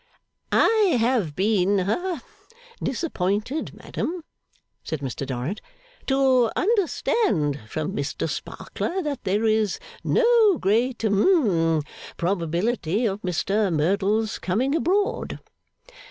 [0.51, 2.23] 'I have been ha
[2.81, 4.23] disappointed, madam,'
[4.83, 5.61] said Mr Dorrit,
[6.07, 11.83] 'to understand from Mr Sparkler that there is no great hum
[12.17, 15.39] probability of Mr Merdle's coming abroad.